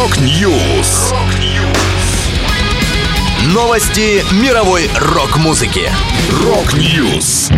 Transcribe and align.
Rock 0.00 0.50
News. 0.50 1.12
Новости 3.52 4.24
мировой 4.42 4.88
рок-музыки. 4.98 5.90
Rock 6.42 6.90
News. 6.90 7.50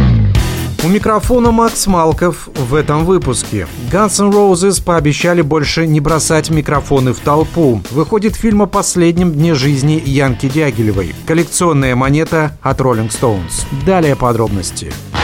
У 0.82 0.88
микрофона 0.88 1.52
Макс 1.52 1.86
Малков 1.86 2.48
в 2.52 2.74
этом 2.74 3.04
выпуске. 3.04 3.68
Guns 3.92 4.20
N' 4.20 4.32
Roses 4.32 4.82
пообещали 4.82 5.40
больше 5.40 5.86
не 5.86 6.00
бросать 6.00 6.50
микрофоны 6.50 7.12
в 7.12 7.20
толпу. 7.20 7.80
Выходит 7.92 8.34
фильм 8.34 8.62
о 8.62 8.66
последнем 8.66 9.32
дне 9.32 9.54
жизни 9.54 10.02
Янки 10.04 10.48
Дягилевой. 10.48 11.14
Коллекционная 11.26 11.94
монета 11.94 12.58
от 12.60 12.80
Rolling 12.80 13.10
Stones. 13.10 13.64
Далее 13.86 14.16
подробности. 14.16 14.86
Take 14.86 15.21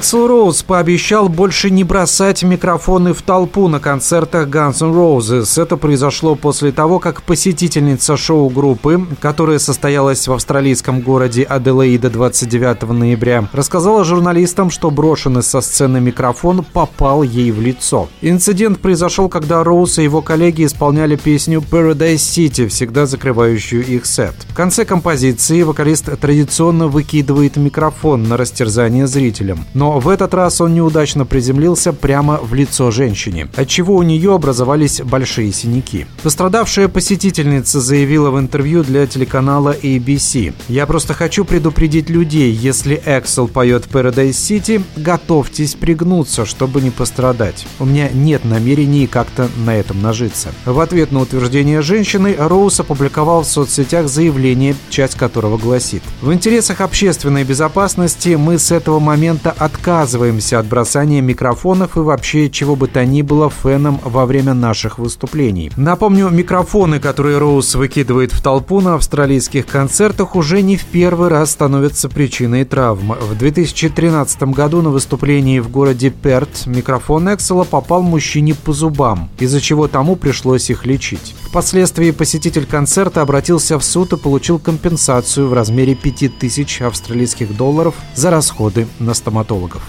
Эксел 0.00 0.28
Роуз 0.28 0.62
пообещал 0.62 1.28
больше 1.28 1.68
не 1.68 1.84
бросать 1.84 2.42
микрофоны 2.42 3.12
в 3.12 3.20
толпу 3.20 3.68
на 3.68 3.80
концертах 3.80 4.48
Guns 4.48 4.82
N' 4.82 4.94
Roses. 4.94 5.62
Это 5.62 5.76
произошло 5.76 6.36
после 6.36 6.72
того, 6.72 6.98
как 6.98 7.22
посетительница 7.22 8.16
шоу-группы, 8.16 9.06
которая 9.20 9.58
состоялась 9.58 10.26
в 10.26 10.32
австралийском 10.32 11.02
городе 11.02 11.42
Аделаида 11.42 12.08
29 12.08 12.82
ноября, 12.88 13.46
рассказала 13.52 14.02
журналистам, 14.02 14.70
что 14.70 14.90
брошенный 14.90 15.42
со 15.42 15.60
сцены 15.60 16.00
микрофон 16.00 16.64
попал 16.64 17.22
ей 17.22 17.50
в 17.50 17.60
лицо. 17.60 18.08
Инцидент 18.22 18.80
произошел, 18.80 19.28
когда 19.28 19.62
Роуз 19.62 19.98
и 19.98 20.02
его 20.02 20.22
коллеги 20.22 20.64
исполняли 20.64 21.16
песню 21.16 21.60
Paradise 21.60 22.14
City, 22.14 22.68
всегда 22.68 23.04
закрывающую 23.04 23.84
их 23.84 24.06
сет. 24.06 24.34
В 24.48 24.54
конце 24.54 24.86
композиции 24.86 25.60
вокалист 25.60 26.18
традиционно 26.18 26.88
выкидывает 26.88 27.58
микрофон 27.58 28.22
на 28.22 28.38
растерзание 28.38 29.06
зрителям. 29.06 29.66
Но 29.74 29.89
в 29.98 30.08
этот 30.08 30.34
раз 30.34 30.60
он 30.60 30.74
неудачно 30.74 31.24
приземлился 31.24 31.92
прямо 31.92 32.36
в 32.36 32.54
лицо 32.54 32.90
женщине, 32.90 33.48
отчего 33.56 33.96
у 33.96 34.02
нее 34.02 34.34
образовались 34.34 35.00
большие 35.00 35.52
синяки. 35.52 36.06
Пострадавшая 36.22 36.88
посетительница 36.88 37.80
заявила 37.80 38.30
в 38.30 38.38
интервью 38.38 38.84
для 38.84 39.06
телеканала 39.06 39.74
ABC. 39.74 40.52
«Я 40.68 40.86
просто 40.86 41.14
хочу 41.14 41.44
предупредить 41.44 42.10
людей, 42.10 42.52
если 42.52 43.00
Эксел 43.04 43.48
поет 43.48 43.88
Paradise 43.90 44.30
City, 44.30 44.82
готовьтесь 44.96 45.74
пригнуться, 45.74 46.44
чтобы 46.44 46.80
не 46.80 46.90
пострадать. 46.90 47.66
У 47.78 47.84
меня 47.84 48.10
нет 48.10 48.44
намерений 48.44 49.06
как-то 49.06 49.48
на 49.64 49.76
этом 49.76 50.02
нажиться». 50.02 50.50
В 50.64 50.78
ответ 50.80 51.12
на 51.12 51.20
утверждение 51.20 51.82
женщины 51.82 52.36
Роуз 52.38 52.80
опубликовал 52.80 53.42
в 53.42 53.46
соцсетях 53.46 54.08
заявление, 54.08 54.76
часть 54.90 55.14
которого 55.14 55.56
гласит 55.56 56.02
«В 56.20 56.32
интересах 56.32 56.80
общественной 56.80 57.44
безопасности 57.44 58.36
мы 58.36 58.58
с 58.58 58.70
этого 58.70 59.00
момента 59.00 59.50
отказываемся 59.80 60.58
от 60.58 60.66
бросания 60.66 61.22
микрофонов 61.22 61.96
и 61.96 62.00
вообще 62.00 62.50
чего 62.50 62.76
бы 62.76 62.86
то 62.86 63.02
ни 63.06 63.22
было 63.22 63.48
феном 63.48 63.98
во 64.04 64.26
время 64.26 64.52
наших 64.52 64.98
выступлений. 64.98 65.72
Напомню, 65.74 66.28
микрофоны, 66.28 67.00
которые 67.00 67.38
Роуз 67.38 67.74
выкидывает 67.76 68.30
в 68.30 68.42
толпу 68.42 68.82
на 68.82 68.96
австралийских 68.96 69.64
концертах, 69.64 70.36
уже 70.36 70.60
не 70.60 70.76
в 70.76 70.84
первый 70.84 71.28
раз 71.28 71.52
становятся 71.52 72.10
причиной 72.10 72.66
травм. 72.66 73.14
В 73.18 73.38
2013 73.38 74.42
году 74.42 74.82
на 74.82 74.90
выступлении 74.90 75.60
в 75.60 75.70
городе 75.70 76.10
Перт 76.10 76.66
микрофон 76.66 77.34
Эксела 77.34 77.64
попал 77.64 78.02
мужчине 78.02 78.54
по 78.54 78.74
зубам, 78.74 79.30
из-за 79.38 79.62
чего 79.62 79.88
тому 79.88 80.14
пришлось 80.14 80.68
их 80.68 80.84
лечить. 80.84 81.34
Впоследствии 81.50 82.12
посетитель 82.12 82.64
концерта 82.64 83.22
обратился 83.22 83.76
в 83.76 83.82
суд 83.82 84.12
и 84.12 84.16
получил 84.16 84.60
компенсацию 84.60 85.48
в 85.48 85.52
размере 85.52 85.96
5000 85.96 86.82
австралийских 86.82 87.56
долларов 87.56 87.96
за 88.14 88.30
расходы 88.30 88.86
на 89.00 89.14
стоматологов. 89.14 89.82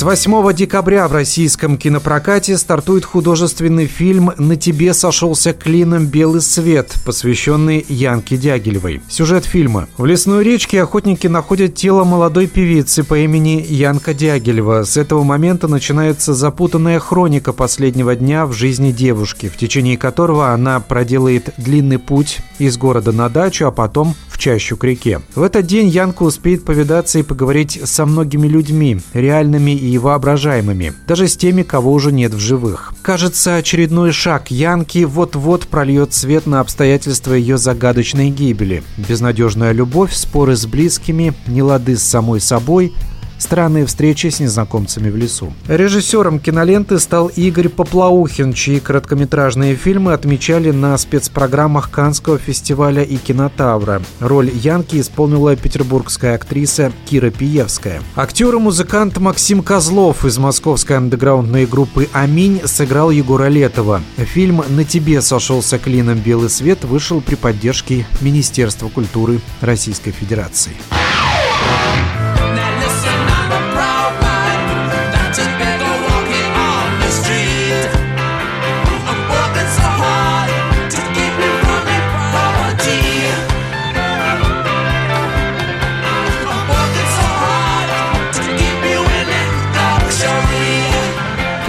С 0.00 0.02
8 0.02 0.54
декабря 0.54 1.06
в 1.08 1.12
российском 1.12 1.76
кинопрокате 1.76 2.56
стартует 2.56 3.04
художественный 3.04 3.84
фильм 3.84 4.32
«На 4.38 4.56
тебе 4.56 4.94
сошелся 4.94 5.52
клином 5.52 6.06
белый 6.06 6.40
свет», 6.40 6.94
посвященный 7.04 7.84
Янке 7.86 8.38
Дягилевой. 8.38 9.02
Сюжет 9.10 9.44
фильма. 9.44 9.88
В 9.98 10.06
лесной 10.06 10.42
речке 10.42 10.82
охотники 10.82 11.26
находят 11.26 11.74
тело 11.74 12.04
молодой 12.04 12.46
певицы 12.46 13.04
по 13.04 13.18
имени 13.18 13.62
Янка 13.68 14.14
Дягилева. 14.14 14.84
С 14.84 14.96
этого 14.96 15.22
момента 15.22 15.68
начинается 15.68 16.32
запутанная 16.32 16.98
хроника 16.98 17.52
последнего 17.52 18.16
дня 18.16 18.46
в 18.46 18.54
жизни 18.54 18.92
девушки, 18.92 19.50
в 19.50 19.58
течение 19.58 19.98
которого 19.98 20.54
она 20.54 20.80
проделает 20.80 21.50
длинный 21.58 21.98
путь 21.98 22.38
из 22.58 22.78
города 22.78 23.12
на 23.12 23.28
дачу, 23.28 23.66
а 23.66 23.70
потом 23.70 24.14
чащу 24.40 24.76
к 24.76 24.82
реке. 24.82 25.20
В 25.36 25.42
этот 25.42 25.66
день 25.66 25.88
Янка 25.88 26.24
успеет 26.24 26.64
повидаться 26.64 27.20
и 27.20 27.22
поговорить 27.22 27.80
со 27.84 28.06
многими 28.06 28.48
людьми, 28.48 29.00
реальными 29.14 29.70
и 29.70 29.96
воображаемыми, 29.98 30.94
даже 31.06 31.28
с 31.28 31.36
теми, 31.36 31.62
кого 31.62 31.92
уже 31.92 32.10
нет 32.10 32.34
в 32.34 32.40
живых. 32.40 32.92
Кажется, 33.02 33.56
очередной 33.56 34.10
шаг 34.10 34.50
Янки 34.50 35.04
вот-вот 35.04 35.68
прольет 35.68 36.14
свет 36.14 36.46
на 36.46 36.60
обстоятельства 36.60 37.34
ее 37.34 37.58
загадочной 37.58 38.30
гибели. 38.30 38.82
Безнадежная 38.96 39.72
любовь, 39.72 40.12
споры 40.14 40.56
с 40.56 40.66
близкими, 40.66 41.34
нелады 41.46 41.96
с 41.96 42.02
самой 42.02 42.40
собой– 42.40 42.92
Странные 43.40 43.86
встречи 43.86 44.26
с 44.26 44.38
незнакомцами 44.38 45.08
в 45.08 45.16
лесу. 45.16 45.52
Режиссером 45.66 46.38
киноленты 46.38 47.00
стал 47.00 47.28
Игорь 47.28 47.70
Поплаухин, 47.70 48.52
чьи 48.52 48.80
короткометражные 48.80 49.76
фильмы 49.76 50.12
отмечали 50.12 50.70
на 50.70 50.96
спецпрограммах 50.98 51.90
Канского 51.90 52.38
фестиваля 52.38 53.02
и 53.02 53.16
Кинотавра. 53.16 54.02
Роль 54.20 54.50
Янки 54.52 55.00
исполнила 55.00 55.56
петербургская 55.56 56.34
актриса 56.34 56.92
Кира 57.06 57.30
Пиевская. 57.30 58.02
Актер 58.14 58.54
и 58.54 58.58
музыкант 58.58 59.16
Максим 59.16 59.62
Козлов 59.62 60.26
из 60.26 60.36
московской 60.36 60.98
андеграундной 60.98 61.64
группы 61.64 62.08
«Аминь» 62.12 62.60
сыграл 62.66 63.10
Егора 63.10 63.48
Летова. 63.48 64.02
Фильм 64.18 64.62
«На 64.68 64.84
тебе 64.84 65.22
сошелся 65.22 65.78
клином 65.78 66.18
белый 66.18 66.50
свет» 66.50 66.84
вышел 66.84 67.22
при 67.22 67.36
поддержке 67.36 68.06
Министерства 68.20 68.88
культуры 68.88 69.40
Российской 69.62 70.10
Федерации. 70.10 70.72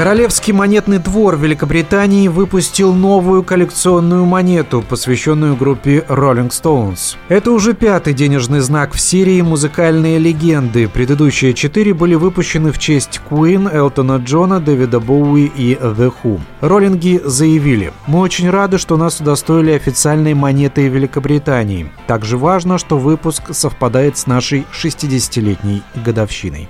Королевский 0.02 0.52
монетный 0.52 0.98
двор 0.98 1.38
Великобритании 1.38 2.28
выпустил 2.28 2.92
новую 2.92 3.44
коллекционную 3.44 4.26
монету, 4.26 4.82
посвященную 4.82 5.56
группе 5.56 6.04
Rolling 6.10 6.50
Stones. 6.50 7.18
Это 7.30 7.52
уже 7.52 7.76
пятый 7.76 8.16
денежный 8.16 8.62
знак 8.62 8.94
в 8.96 9.00
серии 9.00 9.42
«Музыкальные 9.42 10.18
легенды». 10.18 10.88
Предыдущие 10.88 11.54
четыре 11.54 11.94
были 11.94 12.16
выпущены 12.16 12.72
в 12.72 12.80
честь 12.80 13.22
Queen, 13.30 13.72
Элтона 13.72 14.18
Джона, 14.18 14.60
Дэвида 14.60 15.00
Боуи 15.00 15.46
и 15.46 15.76
The 15.76 16.12
Who. 16.24 16.42
Роллинги 16.62 17.22
заявили, 17.24 17.94
«Мы 18.08 18.22
очень 18.22 18.50
рады, 18.50 18.80
что 18.80 18.98
нас 18.98 19.20
удостоили 19.20 19.72
официальной 19.74 20.34
монетой 20.34 20.88
Великобритании. 20.88 21.92
Также 22.08 22.40
важно, 22.40 22.80
что 22.80 22.98
выпуск 22.98 23.54
совпадает 23.54 24.18
с 24.18 24.26
нашей 24.26 24.66
60-летней 24.74 25.84
годовщиной». 26.04 26.70